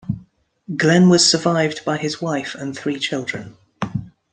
[0.77, 3.55] Glenn was survived by his wife and three children.